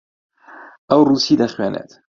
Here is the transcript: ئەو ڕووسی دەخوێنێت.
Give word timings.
ئەو 0.89 1.01
ڕووسی 1.07 1.39
دەخوێنێت. 1.41 1.91